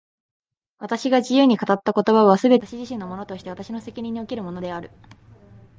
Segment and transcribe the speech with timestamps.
[0.79, 4.89] 私が自由に語った言葉は、すべて私自身のものとして私の責任におけるものである。